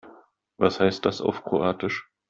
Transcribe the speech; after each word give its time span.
Was 0.57 0.79
heißt 0.79 1.05
das 1.05 1.21
auf 1.21 1.43
Kroatisch? 1.43 2.09